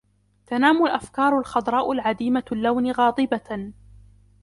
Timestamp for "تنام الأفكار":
0.47-1.39